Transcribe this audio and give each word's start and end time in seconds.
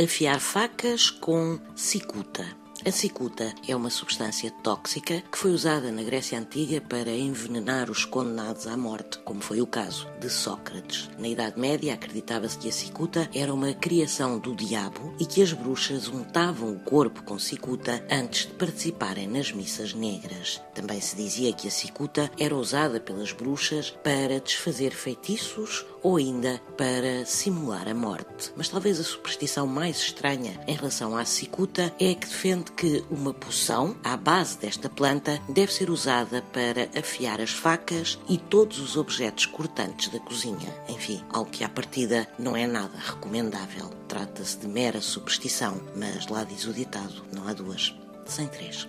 Afiar 0.00 0.38
facas 0.38 1.10
com 1.10 1.58
cicuta. 1.74 2.46
A 2.86 2.92
cicuta 2.92 3.52
é 3.66 3.74
uma 3.74 3.90
substância 3.90 4.52
tóxica 4.62 5.20
que 5.32 5.36
foi 5.36 5.50
usada 5.50 5.90
na 5.90 6.02
Grécia 6.02 6.38
Antiga 6.38 6.80
para 6.80 7.10
envenenar 7.10 7.90
os 7.90 8.04
condenados 8.04 8.68
à 8.68 8.76
morte, 8.76 9.18
como 9.24 9.40
foi 9.40 9.60
o 9.60 9.66
caso 9.66 10.06
de 10.20 10.30
Sócrates. 10.30 11.10
Na 11.18 11.26
Idade 11.26 11.58
Média, 11.58 11.94
acreditava-se 11.94 12.56
que 12.56 12.68
a 12.68 12.72
cicuta 12.72 13.28
era 13.34 13.52
uma 13.52 13.74
criação 13.74 14.38
do 14.38 14.54
diabo 14.54 15.12
e 15.18 15.26
que 15.26 15.42
as 15.42 15.52
bruxas 15.52 16.06
untavam 16.08 16.72
o 16.72 16.78
corpo 16.78 17.24
com 17.24 17.36
cicuta 17.36 18.02
antes 18.08 18.46
de 18.46 18.54
participarem 18.54 19.26
nas 19.26 19.50
missas 19.50 19.92
negras. 19.92 20.62
Também 20.72 21.00
se 21.00 21.16
dizia 21.16 21.52
que 21.52 21.66
a 21.66 21.72
cicuta 21.72 22.30
era 22.38 22.54
usada 22.54 23.00
pelas 23.00 23.32
bruxas 23.32 23.90
para 24.04 24.40
desfazer 24.40 24.92
feitiços 24.92 25.84
ou 26.02 26.16
ainda 26.16 26.60
para 26.76 27.26
simular 27.26 27.88
a 27.88 27.94
morte. 27.94 28.52
Mas 28.56 28.68
talvez 28.68 29.00
a 29.00 29.04
superstição 29.04 29.66
mais 29.66 29.96
estranha 29.96 30.58
em 30.66 30.74
relação 30.74 31.16
à 31.16 31.24
cicuta 31.24 31.92
é 31.98 32.14
que 32.14 32.26
defende 32.26 32.67
que 32.72 33.04
uma 33.10 33.32
poção 33.32 33.96
à 34.02 34.16
base 34.16 34.58
desta 34.58 34.88
planta 34.88 35.40
deve 35.48 35.72
ser 35.72 35.90
usada 35.90 36.42
para 36.52 36.88
afiar 36.98 37.40
as 37.40 37.50
facas 37.50 38.18
e 38.28 38.38
todos 38.38 38.78
os 38.78 38.96
objetos 38.96 39.46
cortantes 39.46 40.08
da 40.08 40.18
cozinha. 40.20 40.74
Enfim, 40.88 41.22
algo 41.30 41.50
que 41.50 41.64
à 41.64 41.68
partida 41.68 42.28
não 42.38 42.56
é 42.56 42.66
nada 42.66 42.98
recomendável. 42.98 43.90
Trata-se 44.06 44.58
de 44.58 44.66
mera 44.66 45.00
superstição, 45.00 45.80
mas 45.96 46.26
lá 46.28 46.44
diz 46.44 46.64
o 46.66 46.72
ditado: 46.72 47.24
não 47.32 47.46
há 47.46 47.52
duas, 47.52 47.94
sem 48.26 48.46
três. 48.46 48.86